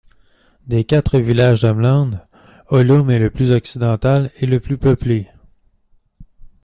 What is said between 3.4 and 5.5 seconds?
occidental et le plus peuplé.